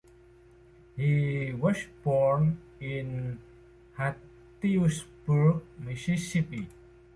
He 0.97 1.53
was 1.53 1.85
born 2.03 2.57
in 2.79 3.37
Hattiesburg, 3.99 5.61
Mississippi. 5.77 6.65